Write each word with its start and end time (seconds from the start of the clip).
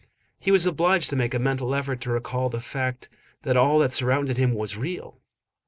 He 0.39 0.49
was 0.49 0.65
obliged 0.65 1.11
to 1.11 1.15
make 1.15 1.35
a 1.35 1.37
mental 1.37 1.75
effort 1.75 2.01
to 2.01 2.09
recall 2.09 2.49
the 2.49 2.59
fact 2.59 3.07
that 3.43 3.55
all 3.55 3.77
that 3.77 3.93
surrounded 3.93 4.35
him 4.35 4.55
was 4.55 4.75
real. 4.75 5.19